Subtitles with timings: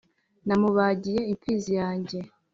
[0.47, 2.19] namubagiye imfizi yanjye